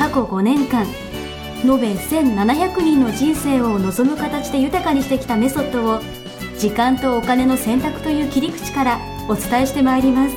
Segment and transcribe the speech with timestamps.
[0.00, 0.86] 過去5年間
[1.62, 6.00] 延べ1700人の人生を望む形で豊かにしてきたメソッドを
[6.58, 10.34] 時間とお金の選択という切り口からお伝えしてまいります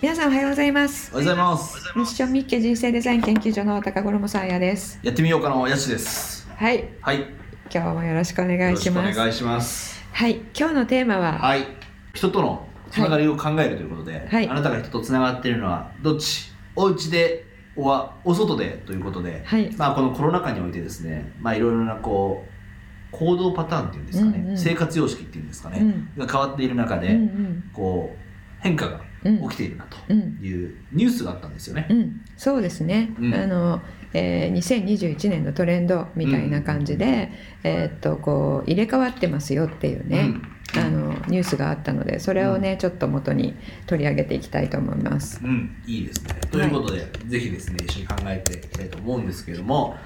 [0.00, 1.92] 皆さんおはようございますおはようございます。
[1.94, 6.48] ミッションミッケ人生デザイン研究所の高頃もさあやですやってみようかのやしです。
[6.56, 7.20] はいはい。
[7.20, 7.26] よ
[7.70, 10.02] 今日もよろしくお願いろしくおします願いします。
[10.12, 11.66] はい今日のテーマは、はい。
[12.14, 14.48] 人とのつながりを考えるということで、はい。
[14.48, 16.50] あなたが人とつながっているのはどっち？
[16.76, 17.44] お家で
[17.76, 19.70] はお外でということで、はい。
[19.76, 24.58] まあこのコロナ禍においてですね、まあいろいろなこう行動パターンっていうんですかね、うんうん。
[24.58, 26.08] 生活様式っていうんですかね、うん。
[26.18, 27.70] が変わっている中で、うんうん。
[27.72, 28.18] こう
[28.60, 29.48] 変化がうん。
[29.48, 31.86] 起きているなとうんいうニュースがあったんですよね。
[31.90, 33.34] うん、そうですね、うん。
[33.34, 33.82] あの
[34.12, 37.30] えー2021年のトレンドみたいな感じで、
[37.62, 40.34] えーっとこう入れ替わってますよっていうね、
[40.74, 43.54] あのニュースがあったのでそれをね、ちょっと元に
[43.86, 45.40] 取り上げていきたいと思います。
[45.42, 46.34] うん、いいですね。
[46.50, 49.96] ということで、ぜひですね、一緒に考えていきたいと思うんですけれども、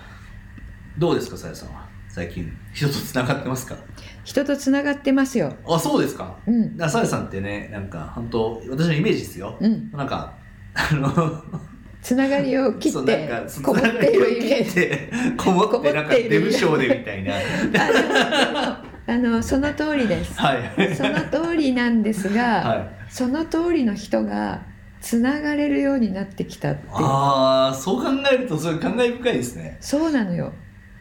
[0.98, 1.84] どうですか、さやさんは？
[2.08, 3.76] 最近、人とつながってますか？
[4.22, 5.52] 人とつながってますよ。
[5.66, 6.36] あ、そうですか？
[6.46, 9.56] うん、ださやさんってね、なんか、本当私のイメージですよ。
[9.60, 10.34] うん、なんか、
[10.74, 11.42] あの、
[12.00, 13.28] つながりを切って
[13.62, 15.36] こもっているイメージ。
[15.36, 17.32] こもって、なんか、こもっているデブ賞でみたいな。
[19.06, 20.34] あのその通りです。
[20.40, 20.94] はい。
[20.96, 22.88] その通りなんですが、はい。
[23.10, 24.62] その通りの人が
[25.00, 26.92] つながれるようになってきたっていう。
[26.94, 29.76] ああ、そう考えると、それ感慨深いですね。
[29.80, 30.52] そうなのよ。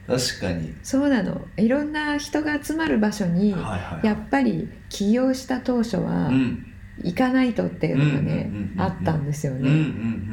[0.06, 0.74] 確かに。
[0.84, 4.06] そうなのいろんな人が集まる場所に、はいはい。
[4.06, 6.68] やっぱり起業した当初はうん。
[7.02, 9.70] 行かないとっていうのがねあったんですようんうんね。
[9.72, 9.78] う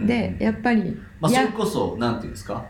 [0.05, 0.07] ん。
[0.07, 2.67] でやっぱり、まあ、それこそ、なんていうんですか？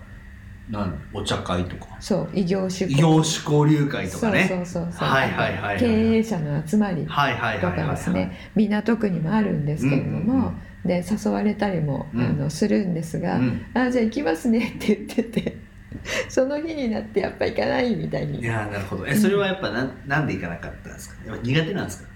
[0.71, 1.89] なん、お茶会とか。
[2.01, 4.47] そう異業種異業種交流会とかね。
[4.49, 5.87] そうそうそうそう、はいはいはいはい経
[6.19, 7.11] 営者の集まりと。
[7.13, 15.57] かですね港区にもあるんですけれども、うんうんうんで誘われたりも、うんあのするんですが、うんあじゃあ行きますねって言ってて
[16.31, 19.07] その日になってやっぱ行かないみたいいにやーなるほど。
[19.07, 21.17] え、それはやっぱなん、なんで行かなかったんですか？
[21.27, 22.09] やっぱ苦手なんですか？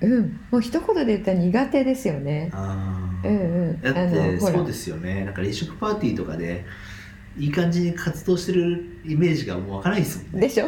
[0.00, 2.50] うんもう一言で言ったら苦手ですよね。
[2.52, 3.28] ああ。
[3.28, 3.42] うんう
[3.74, 5.24] ん、だってそうですよね。
[5.24, 6.64] なんか離職パーティーとかで。
[7.38, 10.48] いい感じに活動してるイメージがもうわからないですもんね。
[10.48, 10.66] でしょ。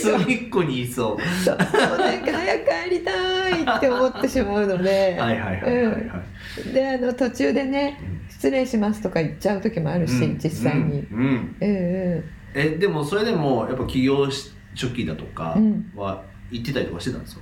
[0.00, 1.44] 隅っこにいそう。
[1.44, 1.56] そう。
[1.56, 6.72] なんか早く帰りたいって思ってしまうので、はいはいはいはいはい。
[6.72, 8.30] であの途中でねうん。
[8.30, 10.38] 失礼しますとか言っちゃう時もあるし、うん。
[10.42, 11.00] 実際に。
[11.10, 11.18] うん。
[11.18, 11.26] うん。
[11.60, 12.24] うんうん。
[12.54, 15.92] えでもそれでもやっぱ起業し初期だとかうん。
[15.94, 17.40] は行ってたりとかしてたんですか、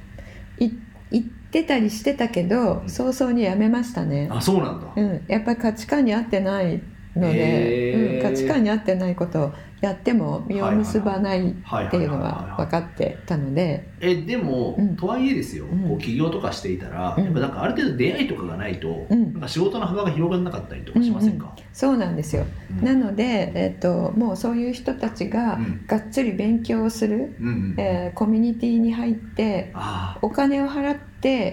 [0.58, 0.70] い
[1.10, 2.88] 行ってたりしてたけどうん。
[2.88, 6.82] 早々にやめましたね、あそうなんだ、うん、やっぱり価値観に合ってない
[7.14, 9.52] ので、うん、価値観に合ってないことを
[9.82, 13.90] やっても実を結ばないっていうのは分かってたので。
[14.00, 14.96] えでも、うん。
[14.96, 15.88] とはいえですよ、うん。
[15.88, 17.24] こう起業とかしていたら、うん。
[17.24, 19.32] やっぱなんかある程度出会いとかがないと、うん。
[19.32, 22.46] なんか仕事の幅が広がらなかったりとかしませんか、そうなんですよ。
[22.78, 22.84] うん。
[22.84, 25.84] なので、えっともうそういう人たちがうん。
[25.86, 31.11] がっつり勉強をする、うんうんえーコミュニティに入ってあお金を払って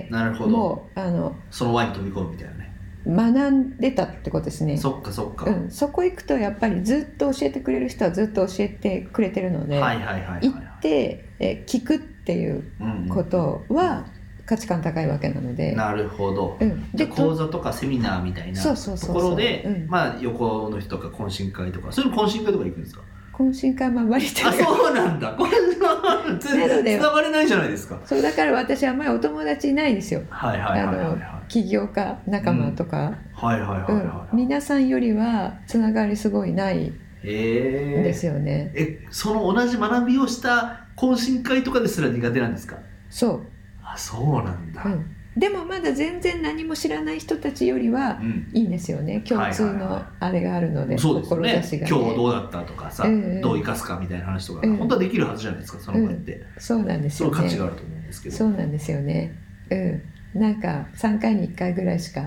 [0.10, 0.50] あなるほど。
[0.50, 2.70] もうあのその輪に飛び込むみたいなね。
[3.08, 4.78] 学んでたってことですね。
[4.78, 14.06] そっかそっか、うん、そこ行くとやっぱりずっと教えてくれる人はずっと教えてくれてるので、行って、えー聞くっていううんうんことは
[14.46, 18.76] 価値観高いわけなので、なるほど、うん、でで講座とかセミナーみたいなと
[19.14, 19.88] ころでうん。
[19.88, 23.02] まあ横の人とか懇親会とかそういう懇親会とか行くんですか？
[23.40, 25.32] 懇親会もあんまりあそうなんだ。
[25.32, 27.98] これはつなつながれないじゃないですか。
[28.06, 30.22] そうだから私はあんまりお友達いないですよ。
[30.30, 31.20] はいはいはいはいはい。
[31.48, 36.92] 起業家仲間とか、はいはいはい皆さんよりはつながりすごいない
[37.24, 42.78] ですよね、えその同じ学びをした懇親会とかですら苦手なんですか？
[43.10, 43.46] そう、
[43.84, 44.84] あそうなんだ。
[44.86, 48.52] うん、でもまだ全然何も知らない人たちよりはうん。
[48.54, 49.22] いいんですよね。
[49.22, 51.64] 共通のあれがあるので、そうですよね。
[51.64, 53.04] 志が今日どうだったとかさ、
[53.42, 54.76] どう生かすかみたいな話とか、うん。
[54.76, 58.36] 本当はできるはずじゃないですかその場って、そうなんですそよねの価値があると思うんですけど。
[58.36, 59.36] そうなんですよね。
[59.70, 60.02] うん。
[60.34, 62.22] なんか3回に1回ぐらいしか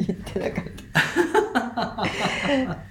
[0.00, 0.98] 行ってなかった。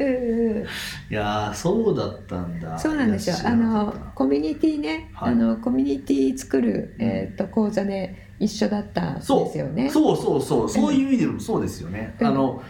[1.09, 2.79] いやーそうだったんだ。
[2.79, 3.35] そうなんですよ。
[3.43, 5.33] あのコミュニティね、はい。
[5.33, 9.89] あのコミュニティ作る、えー、と講座で一緒だったんですよね。
[9.89, 12.27] そうそうそうそういう意味でもそうですよね、うん。
[12.27, 12.63] あの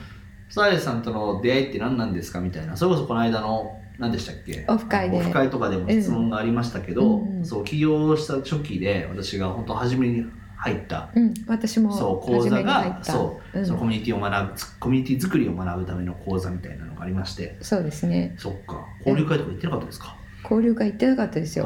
[0.49, 2.77] サイさんとの出会いって何なんですかみたいな。
[2.77, 4.65] それこそこの間の何でしたっけ？
[4.67, 5.17] オフ会で。
[5.17, 7.45] オフ会とかでも質問がありましたけど、うんうん。
[7.45, 10.25] そう起業した初期で私が本当初めに
[10.55, 11.09] 入った。
[11.13, 13.65] うん、私もそう講初座がそう、ん。
[13.65, 17.57] そのコミュニティを学ぶコミュニティ作りを学ぶための講座みたいなのがありまして。
[17.61, 18.35] そうですね。
[18.37, 18.85] そっか。
[19.05, 20.15] 交流会とか行ってなかったですか、
[20.49, 21.65] 交流会行ってなかったですよ。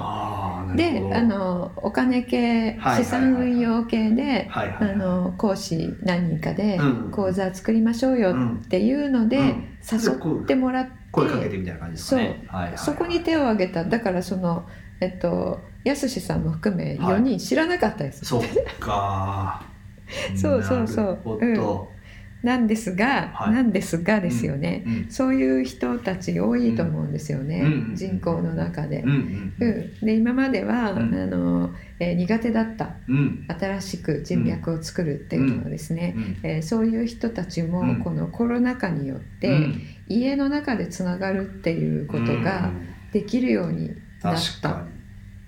[0.75, 7.11] であのお金系はい資産運用系であの講師何人かでうん。
[7.11, 9.77] 講座作りましょうよっていうのでうん。
[9.91, 12.47] 誘ってもらって、声かけてみたいな感じですかね。
[12.77, 13.83] そこに手を挙げた。
[13.83, 14.65] だからその
[14.99, 17.15] えっとやすしさんも含めはい。
[17.15, 18.43] 4人知らなかったです、そっ
[18.79, 19.63] か
[20.35, 21.05] そうそうそう。
[21.05, 22.00] なるほど
[22.43, 23.53] なんですが、はい。
[23.53, 29.01] なんですがですよね、うんそういう人たち多いと思うんですよね、うん人口の中で。
[29.01, 31.13] うんうんうん、で今までは、うん。
[31.13, 33.45] あのえー苦手だったうん。
[33.47, 36.37] 新しく人脈を作るっていうのはですね、うん。
[36.41, 37.99] えーそういう人たちもうん。
[38.03, 39.81] このコロナ禍によって、うん。
[40.07, 42.87] 家の中でつながるっていうことがうん。
[43.11, 43.89] できるように
[44.23, 44.85] なっ確た。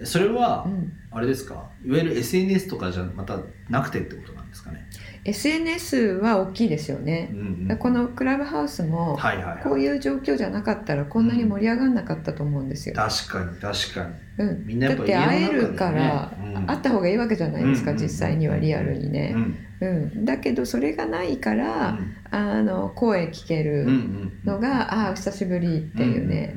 [0.03, 0.93] それはうん。
[1.15, 1.69] あれですか？
[1.85, 4.87] いわゆる SNS とかじゃまたなくてってことなんですかね、
[5.25, 7.29] SNS は大きいですよね。
[7.31, 7.35] う。
[7.35, 7.77] んうん。
[7.77, 9.37] このクラブハウスもこはい
[9.73, 12.95] ういう状況じゃなかったらこんなに盛り上がんなかったと思うんですよ。
[12.95, 14.23] 確かに確かに。
[14.35, 16.31] うん、だって会えるから、
[16.65, 19.35] 会った方がいいわけじゃないですか、うん実際にはリアルにね。
[19.79, 21.99] うん、だけどそれがないから、
[22.31, 26.55] あの声聞けるんのが、ああ久しぶりっていうね、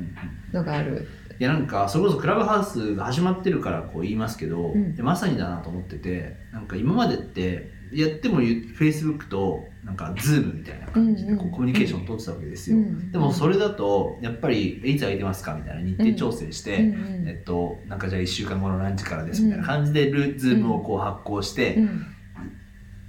[0.51, 1.07] のがある。
[1.39, 17.27] いやなんかそれこそクラブハウスが始まってるからこう言いますけど、まさにだなと思っててなんか今までってやってもフェイスブックとなんかズームみたいな感じでうんうんこうコミュニケーションを取ってたわけですよ、うんでもそれだとやっぱりいつ空いてますかみたいな日程調整して、うんうん。
[17.29, 22.05] えっと、なんかじゃあ1週間後の何時からですみたいな感じでルズームをこう発行して、うん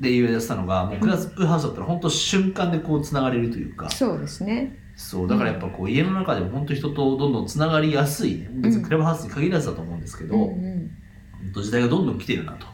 [0.01, 4.79] で言い出したのがもうクラブハウスだったら本当瞬間でこうつながれるというか、そうですね。
[4.95, 8.49] そうだからやっぱこう家の中でも本当人とどんどんつながりやすいね。
[8.53, 10.91] 別にクラブハウスに限らずだと思うんですけど、うん本当
[11.53, 12.67] 時代がどんどん来てるなと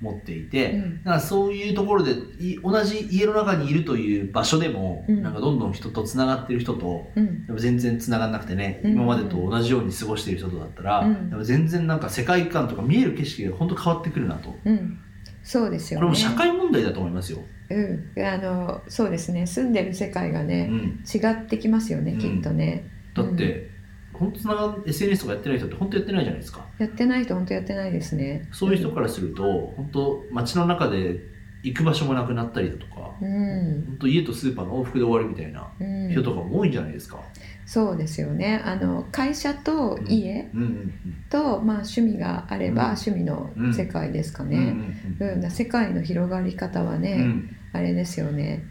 [0.00, 0.98] 思っていて、うん。
[0.98, 5.22] だからそういうところでい同じ家の中にいるという場所でも、うん。
[5.22, 7.46] なんかどんどん人とつながってる人とうん。
[7.46, 8.92] でも全然つながんなくてね、うん。
[8.92, 11.44] 今までと同じように過ごしている人とだったら、うん。
[11.44, 14.54] 全然なんか世界観とか見える景色が本当変わってくるなと。
[14.64, 14.98] うん。
[15.42, 16.06] そうですよね。
[16.06, 17.38] これも社会問題だと思いますよ。
[17.68, 19.46] うん、あのそうですね。
[19.46, 22.18] 住んでる世界がうね、ん、違ってきますよね、うん。
[22.18, 22.88] きっとね。
[23.14, 23.70] だって、
[24.18, 26.66] 本当つなが SNS とかやってない人って本当やってないじゃないですか。
[26.78, 28.48] やってない人本当やってないですね。
[28.52, 29.42] そういう人からすると、
[29.76, 31.20] 本当街の中で
[31.62, 37.20] 行く場所もなくなったりだとか、うん、本当家とスーパーの往復で終わるみたいなうん、人とかも多いんじゃないですか。
[37.66, 38.62] そうですよね。
[38.64, 40.92] あの会社と家うんうん
[41.28, 42.96] と、まあ、趣味があれば、うん。
[42.96, 45.40] 趣味の世界ですかうんうんね、うん。
[45.40, 47.56] だ世界の広がり方はね、うんうん。
[47.72, 48.64] あれですよね。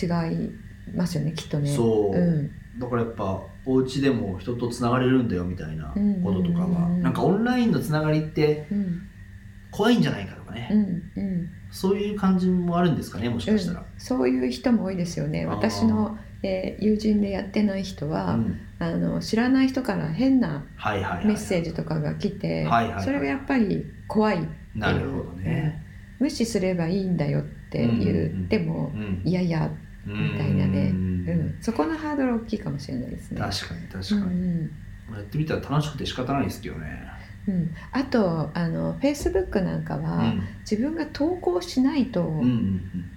[0.00, 0.50] 違い
[0.94, 1.74] ますよねきっとね。
[1.74, 2.18] そう。
[2.18, 2.50] うん。
[2.78, 5.94] だからやっぱお家でも人とつながれるんだよみたいな
[6.24, 9.02] こととかは、うんなんかオンラインのつながりってうん。
[9.70, 11.48] 怖いんじゃないかとかね、うんうん。
[11.70, 13.80] そういう感じもあるんですかねもしかしたら。
[13.80, 13.86] うん。
[13.96, 15.46] そういう人も多いですよね。
[15.46, 18.60] 私の、えー友人でやってない人は、うん。
[18.78, 20.66] あの知らない人から変な
[21.24, 22.68] メッセージとかが来て、
[23.02, 24.78] それがやっぱり怖いっていう。
[24.78, 25.82] なるほどね。
[26.20, 26.26] うん。
[26.26, 29.70] 無視すればいいんだよって言っても、うんいやいや
[30.04, 31.24] みたいなね、ううん。
[31.26, 33.40] ん、そこのハードル大きいかもしれないですね。
[33.40, 34.70] 確かに確かに、うん
[35.12, 37.02] やってみたら楽しくて仕方ないですけどね。
[37.46, 37.54] うん。
[37.54, 40.42] うん、あとあの Facebook なんかうは、ん。
[40.60, 43.10] 自分が投稿しないと、うんうん。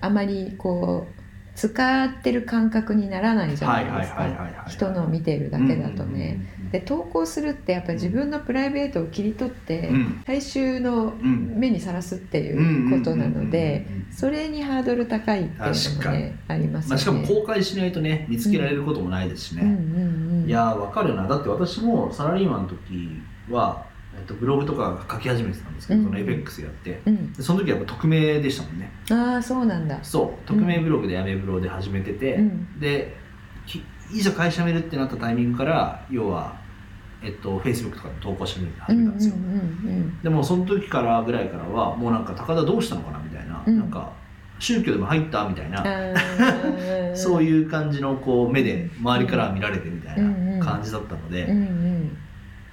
[0.00, 1.15] あまりこう
[1.56, 4.64] 使ってる感覚にならないうんじゃないいですか。
[4.68, 6.38] 人のを見ているだけだとね。
[6.70, 16.98] で投稿するってやっぱり自分のプライベートを切り取って、うん大衆のうん目にさらすっていうことなのでそれにハードル高いっていうのもねありますまあ。
[16.98, 19.62] しかも公開しないとね見つけられることもないですしね。
[20.46, 23.86] いやーわかるなだって私もサラリーマンの時は、
[24.16, 26.06] えっと、ブログとか書き始めてたんですけど、うん。
[26.06, 27.00] そのエペックスやって。
[27.06, 28.90] うん、でその時はやっぱ匿名でしたもんね。
[29.10, 29.98] ああそうなんだ。
[30.02, 30.46] そう。
[30.46, 32.80] 匿名ブログでやめブロで始めてて、うん。
[32.80, 33.16] で
[33.66, 33.82] き
[34.12, 36.56] いざ会社辞めるってなったタイミングから要は
[37.22, 43.78] えっと Facebook とかで投稿し始うんうんめたんですよ、うんでもその時からぐらいからはもうなんか高田どうしたのかなみたいな、うん。
[43.78, 44.12] なんか
[44.58, 47.16] 宗教でも入ったみたいな、うん。
[47.16, 51.95] そうういう感じのこう目で周りから見られてみたいな感じだったので、んうん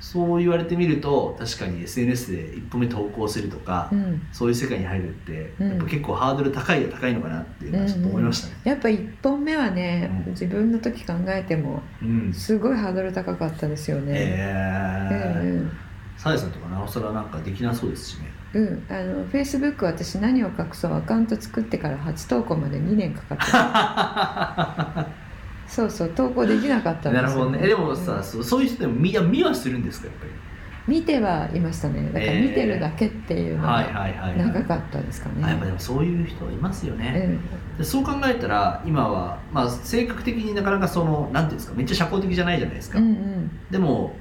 [0.03, 4.03] そう言われてみると確かに SNS で一歩目投稿するとか、うん。
[4.03, 4.27] うん。
[4.33, 5.69] そういう世界に入るって、うん。
[5.69, 8.53] やっぱ結構ハードル高いは高いのかなっていうのはちょっと思いましたね。
[8.65, 10.31] やっぱ一本目はね、うん。
[10.31, 12.33] 自分の時考えてもうん。
[12.33, 14.11] すごいハードル高かったですよね。
[14.13, 15.41] えー。
[15.41, 15.71] うんうん。
[16.17, 18.29] さやさんとかなおさらなんかできなそうですしね。
[18.53, 23.35] うん、あのフェイスブック私何を隠そうアカウント作ってから初投稿まで2年かか
[24.95, 25.07] ってる
[25.73, 27.59] そうそう投稿できなかったんですよ、なるほどね。
[27.63, 28.23] えでもさ、うん。
[28.23, 30.31] そうそういう人でも見見はするんですかやっぱり？
[30.85, 32.11] 見てはいましたね。
[32.13, 37.39] だから見てるだけっていうのはいがはいはい、長かったですかね、あやっぱでもそういう人いますよね、
[37.71, 37.77] うん。
[37.79, 43.51] でそう考えたら今は、まあ、性格的になかなかそのなんていうんですかめっちゃ社交的じゃないじゃないですか、うんうん。
[43.71, 44.13] でも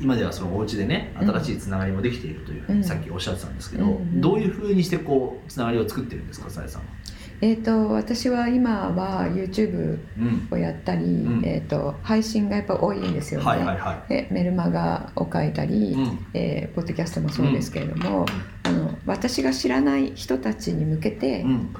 [0.00, 1.30] 今ではそのお家でねうん。
[1.30, 2.84] 新しいつながりもできているというふうにうん。
[2.84, 6.88] さっきおっしゃってたんですけど、うんうんどういうふうにしてこうつながりを作ってるんですかさやさんは？
[7.42, 10.48] えー、と私は今は YouTube うん。
[10.50, 11.42] をやったり、ん。
[11.44, 15.94] えー、と配信がやっぱ多いんですよね、はいはいはでメルマガを書いたり、い。
[15.94, 16.26] うん。
[16.34, 18.26] えーポッドキャストもそうですけれども、
[18.62, 21.74] あの私が知らない人たちに向けてうん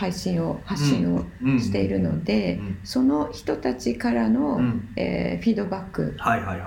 [0.00, 6.16] 配信を発信をうんしているので、うんその人たちからの、うんえーフィードバック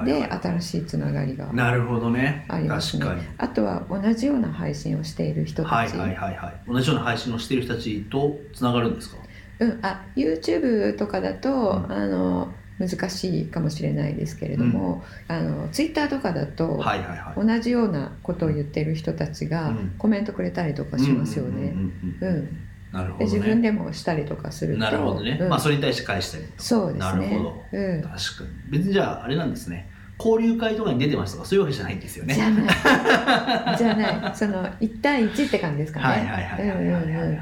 [0.05, 1.55] では新しいつながりがい。
[1.55, 2.45] なるほどね。
[2.47, 3.05] ありますね。
[3.39, 6.71] あとは同じような配信をしている人たち、はいはいはいはい。
[6.71, 9.17] 同じような配信をしている人たちとつながるんですか？
[9.59, 17.47] うん、あ YouTube とかだと、うんあの難しいかもしれないですけれども、あの Twitter とかだと、はいはいはい。
[17.47, 21.75] 同じようなことを言ってる人たちがうんコメントくれたりとかしますよね。
[22.93, 23.31] なるほどね。
[23.31, 25.37] で自分でもしたりとかするとなるほどね。
[25.41, 27.63] うんまあそれに対して返したりとそうですねなるほど。
[27.71, 28.49] うん、確かに。
[28.69, 29.89] 別にじゃああれなんですね。
[30.19, 32.35] 交流会とかに出てますとかそういうわけじゃないんですよね。
[32.35, 32.67] じゃない
[33.77, 36.05] じゃないその1対1って感じですかね。
[36.05, 37.33] はいはいはいはいはいは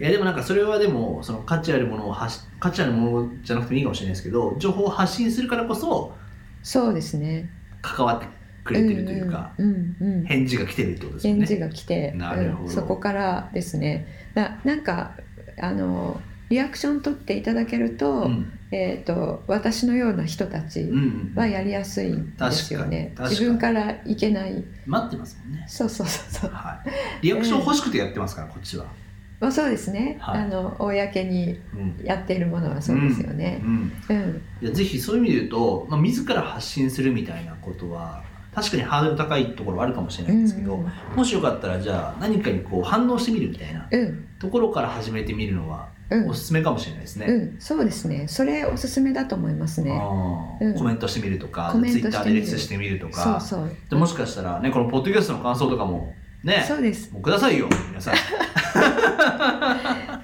[0.00, 6.14] いやでもなんかそれはでもその価値あるものを発し価値あるものじゃなくてもいいかもしれないですけど情報を発信するからこそ
[6.62, 7.50] そうですね。
[7.82, 8.26] 関わって
[8.68, 11.38] くれてるというか、うんうんうん返事が来てるってことですよね。
[11.40, 12.64] 返事が来て、なるほど。
[12.64, 14.06] うんそこからですね。
[14.34, 15.14] ななんか
[15.60, 16.20] あの
[16.50, 18.52] リアクション取っていただけると,、うん。
[18.70, 23.12] えー、と私のような人たちうんうんはやりやすいんですよね。
[23.14, 23.30] 確かに確かに。
[23.30, 24.64] 自分からいけない。
[24.86, 25.64] 待ってますもんね。
[25.66, 27.26] そうそうそうそう、はい。
[27.26, 28.86] リアクション欲しくてやってますから、こっちは。
[29.40, 30.42] まあ、そうですね、はい。
[30.42, 32.04] あの公にうん。
[32.04, 33.60] やっているものはそうですよね。
[33.62, 33.92] う、ん。
[34.08, 34.42] うん。
[34.60, 38.24] いやぜひそういう意味で言うと、まあ、自ら発信するみたいなことは
[38.58, 40.92] 確かにハードル高いところはあるかもしれないんですけど、うん。
[41.16, 44.28] もしよかったらじゃあ何かにこう反応してみるみたいなうん。
[44.38, 46.28] ところから始めてみるのはうん。
[46.30, 47.26] おすすめかもしれないですね。
[47.26, 48.26] うん、そうですね。
[48.28, 49.92] それおすすめだと思いますね。
[50.60, 50.74] うん。
[50.74, 53.70] コメントしてみるとか、ツイッターでレッスしてみるとそうかそう。
[53.90, 57.12] でもしかしたらねこのポッドキャストの感想とかもねそうです。
[57.12, 58.14] もうくださいよ皆さん。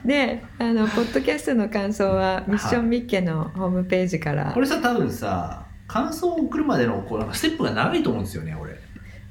[0.06, 8.78] で あのポッドキャストの感想はミッションミッケのホームページから、これさ多分さ感想を送るまでのこうなんかステップが長いと思うんですよね俺、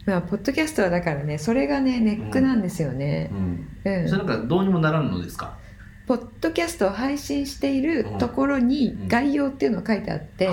[0.05, 3.29] まあ、ポッドキャストはだからねそれがねネックなんですよね。
[3.31, 4.09] う、ん、うん。
[4.09, 5.57] それなんかどうにもならんのですか、
[6.05, 9.07] ポッドキャストを配信しているところにうん。
[9.07, 10.49] 概要っていうのが書いてあって、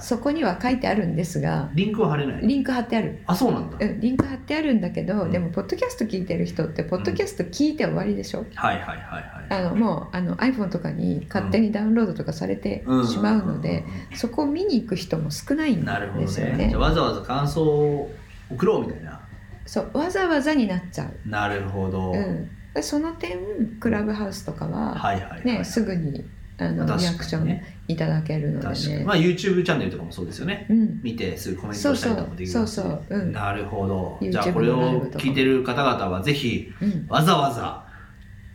[0.00, 5.30] そこには書いてあるんですがリンクは貼れないリンク貼ってある、あそうなんだ、うん、リンク貼ってあるんだけど、うん。
[5.30, 9.66] でもポッドキャスト聞いてる人ってポッドキャスト聞いて終わりでしょ、はいはいはいはい。
[9.66, 13.06] あのもうあの iPhone とかに勝手にダウンロードとかされてうん。
[13.06, 14.16] しまうので、うん。
[14.16, 16.56] そこを見に行く人も少ないんですよね。
[16.56, 16.68] ね。
[16.70, 18.10] じゃあわざわざ感想を
[18.50, 19.20] 送ろうみたいな。
[19.66, 22.50] そうわざわざになっちゃう、なるほど、うん、で
[22.82, 23.38] その点
[23.80, 26.24] クラブハウスとかは、はいはいはい、ね、すぐに
[26.58, 29.04] あのリアクションいただけるのでね。
[29.04, 30.66] まあ YouTube チャンネルとかもそうですよね。
[30.70, 34.18] うん、見てすぐコメントしたりとかもできるしそうそうそうんなるほど。
[34.22, 37.84] じゃあこれを聞いてる方々はぜひうんわざわざ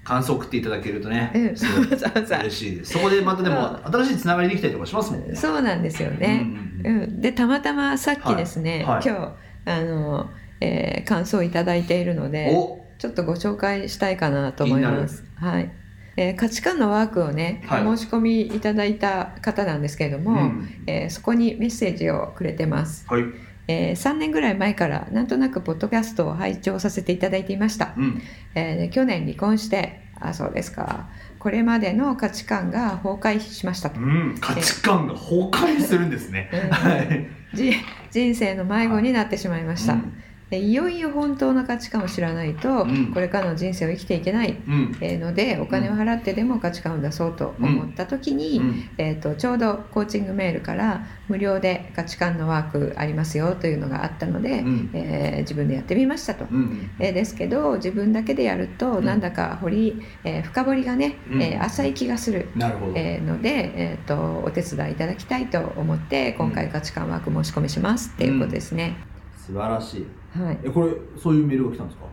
[0.04, 1.42] 感想を送っていただけるとね、うん。
[1.42, 2.94] 嬉しいです。
[2.94, 5.36] そこでまたでも新しいつながりできたりとかしますもんね。
[5.36, 6.42] そうなんですよね。
[6.84, 7.04] うんうんうん。
[7.04, 8.96] うん、でたまたまさっきですね、はい。
[8.96, 9.02] はい。
[9.06, 9.36] 今
[9.66, 10.30] 日あの、
[10.62, 15.24] えー感想をいただいているのでおちょっとご紹介したいかなと思います。
[15.36, 15.72] はい。
[16.18, 17.88] えー価値観のワークをね、はい。
[17.88, 20.84] お申し込みいただいた方なんですけれども、うん。
[20.86, 23.24] えーそこにメッセージをくれてます、はい、
[23.70, 28.22] えー3年ぐらい前からなんとなくポッドキャストを拝聴させていただいていました、うん、
[28.53, 31.08] えーで去年離婚してあそうですか。
[31.39, 36.50] これまでの価値観が崩壊しましたと、うん、価値観が崩壊するんですね。
[36.51, 36.70] うん。
[36.70, 37.27] はい。
[37.53, 37.72] じ
[38.12, 40.13] 人生の迷子になってしまいました、うん
[40.50, 43.13] でいよいよ本当の価値観を知らないと、うん。
[43.13, 54.89] これからの人生を生きていけないうん、えーのでお金を払ってでも価値観を出そうと思った時に、うん、えー、とちょうどコーチングメールから無料で価値観のワークありますよというのがあったので、うん。
[54.94, 56.46] えー自分でやってみましたと。
[56.51, 59.06] うん、えーですけど自分だけでやるとうん。
[59.06, 61.41] なんだか掘り、えー深掘りがね、うん。
[61.41, 62.94] えー浅い気がする、なるほど。
[62.96, 68.96] えーので、えー、とお手伝いいただきたいと思って今回価値観ワーク申し込みしますっていうことですね。
[69.38, 70.19] 素晴らしい。
[70.31, 72.05] はい、え、これ、そういうメールが来たんですか？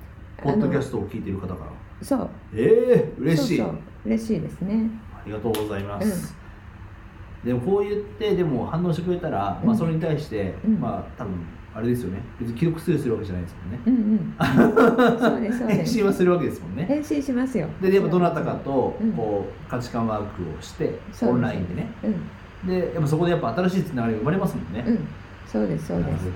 [0.43, 1.71] ポッドキャストを聞いている方から。
[2.03, 2.29] そう。
[2.55, 3.59] ええ嬉しい。
[3.59, 3.77] そうそう。
[4.07, 4.91] 嬉しいですね。
[5.15, 6.37] ありがとうございます。
[7.45, 10.81] でも、こう言って、でも反応してくれたら、まあ、うんそれに対して、うん。
[10.81, 11.35] まあ、多分。
[11.75, 12.23] あれですよね。
[12.41, 13.81] 別に既読するするわけじゃないですもんね。
[13.87, 15.19] うんうん。
[15.19, 15.93] そうですそう返です。
[15.95, 16.85] 信はするわけですもんね。
[16.87, 17.67] 返信しますよ。
[17.83, 19.05] でやっぱどなたかとう。
[19.05, 21.93] んこう価値観ワークをしてオンラインでね。
[22.65, 22.69] うん。
[22.69, 24.99] でやっぱそこでやっぱ新しいつながりが生まれますもんね、うん。
[25.47, 26.31] そうですそうなるですほ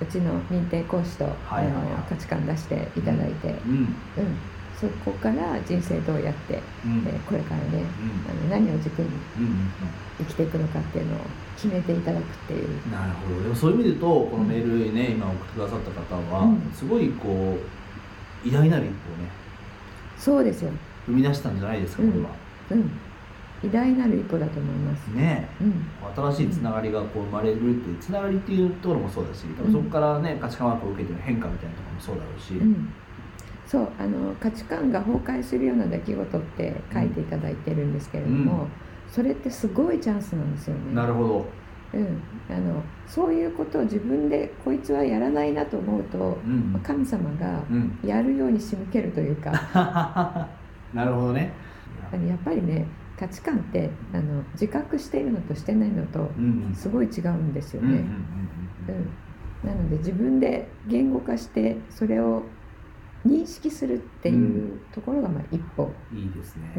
[0.00, 3.72] うちの認定講師と、あの価値観出していただいて、どうん。
[3.72, 3.88] うん、
[4.78, 7.04] そこから人生どうやって、うん。
[7.06, 8.52] えーこれからねうん。
[8.52, 9.08] あの何を軸に
[10.18, 11.18] 生きていくのかっていうのを
[11.56, 12.68] 決めていただくっていう。
[12.68, 13.42] うんなるほど。
[13.42, 16.72] でもそういう意味で言うとこのメールね、今送ってくださった方は、うん。
[16.74, 17.58] すごいこ
[18.44, 19.30] う偉大なる一歩をね
[20.18, 20.70] そうですよ、
[21.06, 22.30] 生み出したんじゃないですかこれは、
[22.70, 22.90] うん、
[23.64, 25.86] 偉大なる一歩だと思います、ねうん。
[26.32, 32.92] 新しいつながりがこう生まれるっていうつながりっていうところもそうだし多分そこからね価値観ワークを受けてる変化みたいなところもそうだろうし、うん、
[33.66, 38.68] そうあの価値観が崩壊するような出来事って書いていただいてるんですけれども、うん。
[39.10, 40.94] それってすごいチャンスなんですよね。
[40.94, 41.46] なるほど、
[41.94, 46.80] うん、あのそういうことを自分でこいつはやらないなと思うとうん。
[46.84, 49.50] 神様がうん、やるように仕向けるというか。
[50.92, 51.52] なるほどね。
[52.28, 52.86] やっぱりね
[53.18, 56.74] 価値観ってあの自覚しているのとしてないのとうんうん。
[56.74, 57.88] すごい違うんですよね。
[57.88, 59.06] うんうんうん
[59.64, 62.42] うん、なので自分で言語化してそれを
[63.26, 65.92] 認識するっていうところがまあ一歩。
[66.12, 66.72] うんいいですね、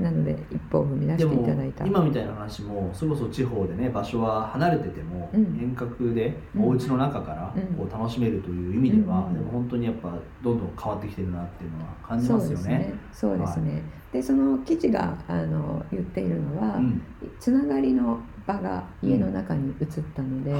[0.00, 1.86] なので一歩を踏み出でしていたもだいた。
[1.86, 5.58] 今みたいな話もそれこそ地方でね場所は離れてても、うん。
[5.60, 6.64] 遠隔でうん。
[6.68, 7.76] お家の中からうん。
[7.76, 10.12] こう楽しめるという意味では、うんでも本当にやっぱ
[10.42, 12.54] どんどん変わってきてるなっていうのは感じますよね。
[12.56, 12.94] ですね。
[13.12, 13.82] そうですね。
[14.12, 17.02] でその記事があの言っているのは、うん。
[17.38, 20.54] つながりの場が家の中に移ったので、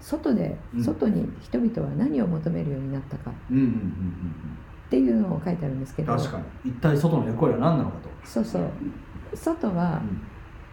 [0.00, 0.84] 外で、うん。
[0.84, 3.32] 外に人々は何を求めるようになったか。
[3.50, 3.80] うんうんうんうん
[4.90, 6.08] っていうのを書いてあるんですけうん。
[6.08, 6.70] ど確かに。
[6.72, 8.08] 一体外の役割は何なのかと。
[8.24, 8.62] そうそう
[9.34, 10.20] 外はうん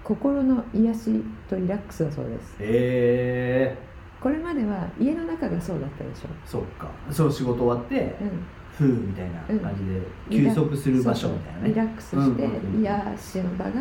[0.03, 3.77] 心の癒しとリラックスだそうですへえ
[4.21, 6.89] これまでは家の中がそうだったでしょ、そっか。
[7.11, 8.29] そう仕事終わって、うん、
[8.77, 11.69] ふうみたいな感じで休息する場所みたいなね。
[11.69, 12.49] リラックスして
[12.79, 13.71] 癒しの場が。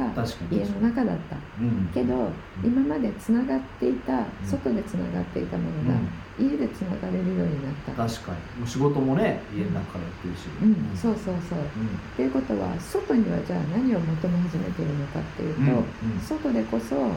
[0.50, 1.88] 家の中だったうん。
[1.94, 2.28] けど
[2.64, 6.00] 今までつながっていた外でつながっていたものが
[6.38, 8.60] 家でつながれるようになった、確かに。
[8.60, 10.46] もう仕事もね、家の中からやってるし。
[10.60, 11.58] うん、そうそうそう。
[11.58, 11.64] うん。
[11.64, 11.68] っ
[12.16, 16.20] ていうことは外にはじゃあ何を求め始めているのかっていうと、うんうん。
[16.20, 17.16] 外でこそ、あの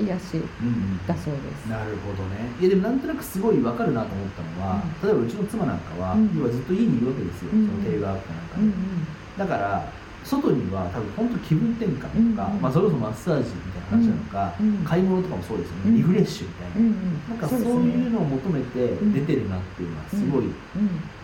[0.00, 1.68] 癒しうんうんだそうです。
[1.68, 2.48] なるほどね。
[2.60, 6.32] いやでもなんとなくすごい分かるなと思ったのは、例えばうちの妻なんかは、うん。
[6.36, 7.66] 要はずっと家にいるわけですよ、うん。
[7.68, 9.06] そのテレワークかなんかで、うんうん。
[9.36, 9.92] だから
[10.24, 17.28] 外には多分本当気分転換とか、うんうんまあ、それこそマッサージみたいな話なのか、うん買い物とかもそうですよね、うんリフレッシュみたいな、うんうん。
[17.28, 20.54] なんかそういうのを求めて出てるなっていうのはすごいうん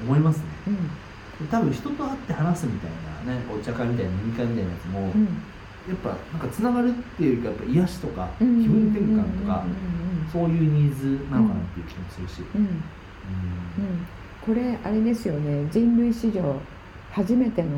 [0.06, 0.76] 思いますね、うん
[1.50, 2.90] 多分人と会って話すみたい
[3.26, 5.24] なねお茶会みたいな飲み会みたいなやつも、うん。
[5.86, 12.62] やっぱなんかつながるっていうかやっぱ癒しとか、うん気分転換とか、うんそういうニーズなのかなっていう気もするし、うん。
[12.62, 12.68] うん。
[12.68, 12.78] うん。
[14.40, 15.68] これあれですよね。
[15.70, 16.58] 人類史上
[17.12, 17.68] 初めての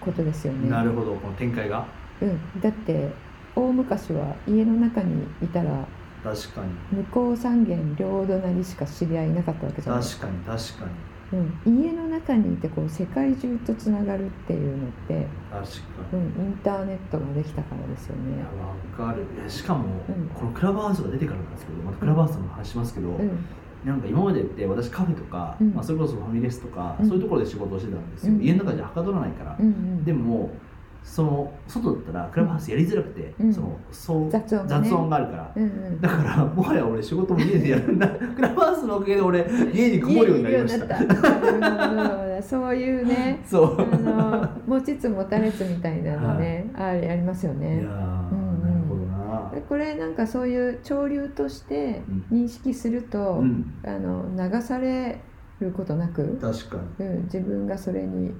[0.00, 0.70] ことですよね。
[0.70, 1.14] なるほど。
[1.14, 1.86] この展開が？
[2.22, 3.08] うん、だって
[3.56, 5.86] 大昔は家の中にいたら
[6.22, 6.98] 確かに。
[6.98, 10.02] 向こう三軒両隣しか知り合いいなかったわけじゃない。
[10.02, 10.48] です確か。
[10.48, 10.90] かに確かに。
[11.32, 15.70] うん、家の中にいてこう世界中とつながるっていうのって、確か
[16.12, 18.42] うん、に、インターネットができたからですよね。
[18.98, 19.24] わかる。
[19.48, 20.28] しかも、うん。
[20.34, 23.30] このクラブハウスが出てからなんですけどまたクラブハウスの話しますけど、うん
[23.84, 25.72] なんか今までって私カフェとか、うん。
[25.72, 27.08] まあ、それこそファミレスとか、うん。
[27.08, 28.42] そういうところで仕事をしてたんですよ、うん。
[28.42, 30.50] 家の中じゃはかどらないから、うんうん、でも
[31.02, 33.54] その外だったらクラブハウスやりづらくて、うん。
[33.54, 34.88] そのそう雑音がね。
[34.88, 38.08] 雑音があるから、うんうん、だからもはや俺仕事も家でやるんだ。
[38.08, 42.42] クラブハウスのおかげで俺 家にこもるようになりました。
[42.42, 43.40] そういうね。
[43.48, 43.80] そう。
[43.80, 48.39] あの持ちつ持たれつみたいなのね、あれありますよいや
[49.54, 53.74] でこれなんかそういう潮流として認識すると、うん。
[53.84, 55.20] あの流され
[55.60, 57.06] ることなく、確かに。
[57.06, 58.32] うん、自分がそれに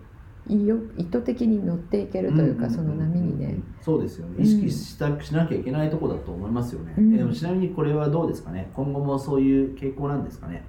[0.49, 0.65] 意
[1.05, 3.59] 図的に乗っていけるというか、その波にね。
[3.83, 4.37] そうですよね。
[4.39, 4.45] うん。
[4.45, 7.15] 意識した、しなきゃいけないところだと思いますよね、うん。
[7.15, 8.71] えでもちなみにこれはどうですかね？
[8.75, 10.65] 今後もそういう傾向なんですかね、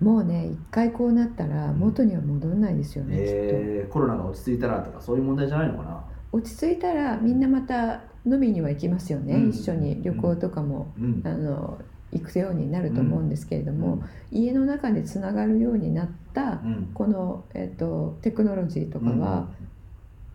[0.00, 3.30] もうね一回こうなったら元には戻んないですよね、きっと。
[3.30, 6.04] えーコロナが落ち着いたらとかそういう問題じゃないのかな？
[6.32, 9.50] 落ち着いたらみんなまた飲みには行きますよね、うん。
[9.50, 10.02] 一緒に。
[10.02, 11.22] 旅行とかも、うん。
[11.24, 11.78] あの
[12.12, 16.90] 行くようになると思うんですけれども、家の中でつながるようになったうん。
[16.94, 19.48] この、えっとテクノロジーとかは、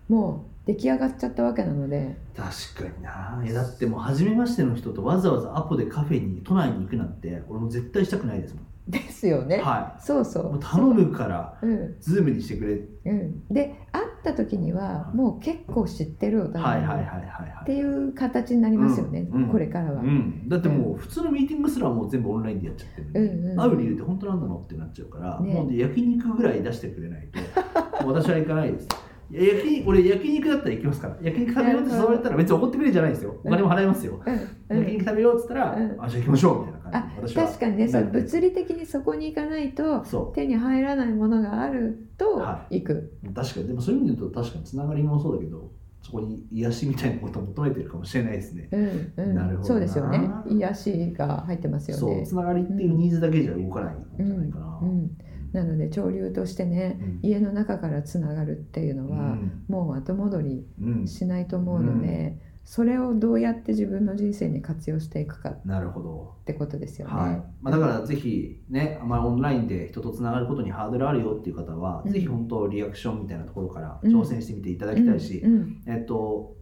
[0.08, 3.41] もう出来上がっちゃったわけなので、確かにな。
[3.43, 10.60] いやだってもう初めましての人とわざわざアポでカフェに都内に行くなんて俺も絶対したくないですもんですよね、はそうそう。
[10.60, 11.95] 頼むからうん。
[11.99, 13.12] ズームにしてくれ。
[13.12, 25.54] うん、で会った時にはもう結構知ってるお互いにはいはいはいはいっていう形になりますよね、これからは、うん、だってもう普通のミーティングすらもう全部オンラインでやっちゃってるうんうん会う理由って本当なんなのってなっちゃうから、ね。
[25.54, 28.88] もう焼肉ぐらい出してくれないと私は行かないです。
[29.32, 31.17] 焼肉俺焼肉だったら行きますから。
[31.21, 33.36] 焼肉食べようって誘われたら別に怒ってくれじゃないですよ。
[33.43, 34.21] お金も払いますよ、
[34.67, 36.04] 焼肉食べようって言ったら、うん。
[36.04, 36.80] あじゃあ行きましょうみたいな。
[36.80, 43.67] 感あ確かにねそうなる物理的にそこに行かないとそ手に入らないものがあるとは行く、う確かに。
[43.67, 48.67] でもそういう意味で言うと確かにつながりもそうだけどそこに癒しみたいなことを求めてるかもしれないですね。
[48.71, 49.36] うんうん。
[49.36, 49.65] なるほどな。
[49.65, 50.30] そうですよね。
[50.49, 52.25] 癒しが入ってますよね。
[52.25, 55.12] つながりっていうニーズだけじゃ動かないんうんじゃないかな、うん、
[55.51, 57.19] なので潮流としてねうん。
[57.21, 61.08] 家の中からつながるっていうのは、もう後戻りうん。
[61.08, 66.36] しないと思うので、それをどうやって自分の人生に活用していくかっなるほど。
[66.45, 67.13] てことですよね。
[67.13, 67.43] はい。
[67.62, 72.12] まあ、だからぜひね、まあ、オンラインで人とつながることにハードルあるよっていう方は、うん。
[72.12, 74.15] ぜひ本当リアクションみたいなところからうん。
[74.15, 75.54] 挑戦してみていただきたいし、うん。
[75.54, 75.84] うん。
[75.88, 76.56] えっと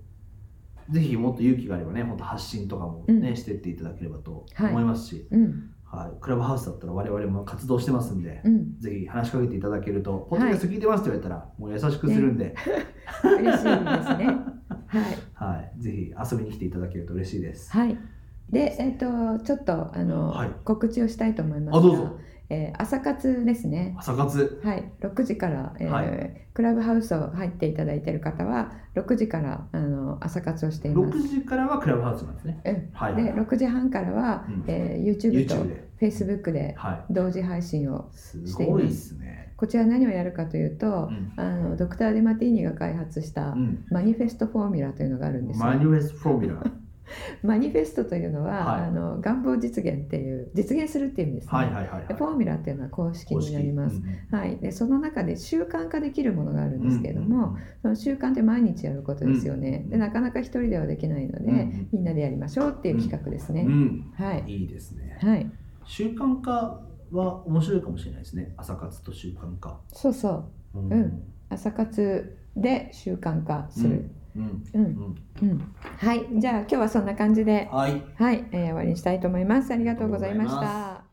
[0.90, 3.36] ぜひもっと勇気があればね本当発信とかもね、うん。
[3.36, 4.72] してっていただければとはい。
[4.72, 5.70] 思いますし、うん。
[5.86, 6.12] はい。
[6.22, 12.56] クラブハウスだったら我々も活動してますんで、うん、ぜひ話しかけていただけると「ポッドキャスト聞いてます」って言われたら、もう優しくするんで、
[13.24, 14.38] 嬉しいですね。
[14.90, 15.18] はい。
[15.36, 17.72] はい、ぜひ遊びに来ていただけると嬉しいです。
[17.72, 17.98] はい。
[18.50, 20.52] で、えっ、とちょっとあの、はい。
[20.66, 23.96] 告知をしたいと思いますが、あどうぞえー朝活ですね。
[23.98, 31.18] 朝活はい、6時から、えーはいクラブハウスを入っていただいている方は6時からあの朝活をしています。
[31.18, 32.62] 6時からはクラブハウスなんですね。
[32.66, 35.56] うんはい、で6時半からは、うんえー YouTube と。
[36.02, 38.18] Facebook では同時配信をい。
[38.18, 39.54] すごいですね。
[39.58, 46.72] こちら何をやるかというとう、んあのドクター・ディマティーニが開発したうんマニフェストフォーミュラというのがあるんですよマニフェストフォーミュラ。
[47.44, 48.84] マニフェストというのは、はい。
[48.86, 52.08] あの願望実現っていう実現するっていう意味ですね、はいはいはいはい。
[52.08, 65.18] でフォーミュラっていうのは公式になります、うんはい、でその中で習慣化できるものがあるんですけれども、うんその習慣って毎日やることですよね、うんでなかなか一人ではできないので、うんみんなでやりましょうっていう企画ですね、うん、はい、いいですね。
[65.22, 65.52] はい、
[65.86, 68.54] 習慣化は面白いかもしれないですね。
[68.58, 69.80] 朝活と習慣化。
[69.94, 70.30] そうそ
[70.76, 70.80] う。
[70.80, 70.94] うん。
[70.94, 71.24] うん。
[71.50, 74.64] 朝活で習慣化する、うん。
[74.74, 74.82] うん。
[75.42, 75.50] うん。
[75.50, 76.26] うんはい。
[76.34, 77.70] じゃあ今日はそんな感じで。
[77.72, 78.02] はい。
[78.16, 79.72] はい、えー終わりにしたいと思います。
[79.74, 81.04] ありがとうございました。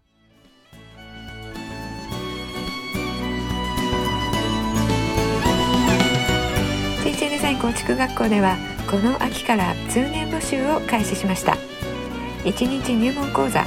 [7.04, 8.56] 水中デザイン構築学校では
[8.90, 11.56] この秋から通年募集を開始しました。
[12.44, 13.64] 1日入門講座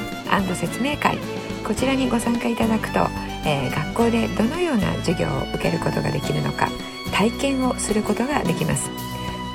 [0.55, 1.17] 説明会。
[1.65, 2.99] こちらにご参加いただくと、
[3.45, 6.69] えー学校でどのような授業を受けることができるのか
[7.12, 8.89] 体験をすることができます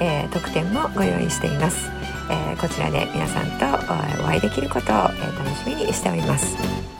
[0.00, 1.90] えー特典もご用意しています、
[2.30, 3.66] えーこちらで皆さんと
[4.22, 6.95] お会いできることを、え楽しみにしております。